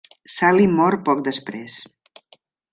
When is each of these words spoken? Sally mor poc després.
Sally 0.35 0.65
mor 0.79 0.97
poc 1.11 1.23
després. 1.29 1.79